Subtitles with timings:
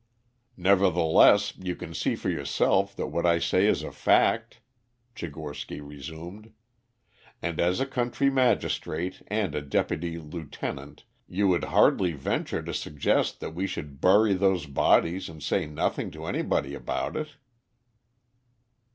[0.57, 4.59] "Nevertheless, you can see for yourself that what I say is a fact,"
[5.15, 6.53] Tchigorsky resumed.
[7.39, 13.41] "And as a county magistrate and a deputy lieutenant you would hardly venture to suggest
[13.41, 17.35] that we should bury those bodies and say nothing to anybody about it?"